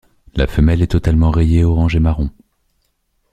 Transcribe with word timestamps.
La 0.33 0.47
femelle 0.47 0.81
est 0.81 0.87
totalement 0.87 1.29
rayée 1.29 1.63
orange 1.63 1.95
et 1.95 1.99
marron. 1.99 2.31